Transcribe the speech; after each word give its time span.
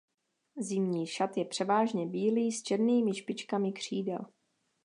Zimní 0.59 1.07
šat 1.07 1.37
je 1.37 1.45
převážně 1.45 2.05
bílý 2.05 2.51
s 2.51 2.63
černými 2.63 3.13
špičkami 3.15 3.71
křídel. 3.73 4.19